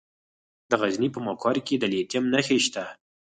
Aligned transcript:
د 0.69 0.71
غزني 0.81 1.09
په 1.15 1.19
مقر 1.27 1.55
کې 1.67 1.75
د 1.79 1.83
لیتیم 1.93 2.23
نښې 2.33 2.57
شته. 2.65 2.83